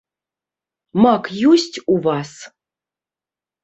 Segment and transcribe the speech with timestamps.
[1.03, 1.23] Мак
[1.53, 2.31] ёсць у вас?